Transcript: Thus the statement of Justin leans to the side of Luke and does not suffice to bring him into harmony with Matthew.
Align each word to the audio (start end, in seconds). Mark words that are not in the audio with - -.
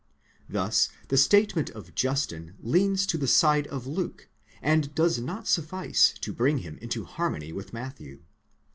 Thus 0.49 0.89
the 1.09 1.15
statement 1.15 1.69
of 1.69 1.93
Justin 1.93 2.55
leans 2.59 3.05
to 3.05 3.19
the 3.19 3.27
side 3.27 3.67
of 3.67 3.85
Luke 3.85 4.29
and 4.59 4.95
does 4.95 5.19
not 5.19 5.47
suffice 5.47 6.15
to 6.21 6.33
bring 6.33 6.57
him 6.65 6.79
into 6.79 7.05
harmony 7.05 7.51
with 7.53 7.71
Matthew. 7.71 8.19